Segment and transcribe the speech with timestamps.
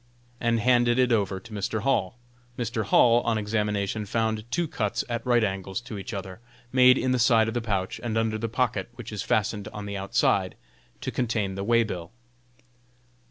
[0.39, 1.81] and handed it over to Mr.
[1.81, 2.17] Hall.
[2.57, 2.85] Mr.
[2.85, 6.39] Hall, on examination, found two cuts at right angles to each other,
[6.71, 9.85] made in the side of the pouch and under the pocket which is fastened on
[9.85, 10.55] the outside,
[11.01, 12.11] to contain the way bill.